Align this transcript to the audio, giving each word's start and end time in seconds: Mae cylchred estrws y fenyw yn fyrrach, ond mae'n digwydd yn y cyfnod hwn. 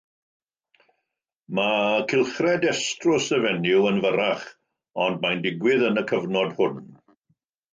Mae 1.59 1.99
cylchred 2.13 2.65
estrws 2.71 3.27
y 3.37 3.39
fenyw 3.45 3.85
yn 3.91 4.01
fyrrach, 4.07 4.49
ond 5.07 5.23
mae'n 5.27 5.45
digwydd 5.45 5.89
yn 5.91 6.05
y 6.05 6.07
cyfnod 6.15 6.57
hwn. 6.59 6.83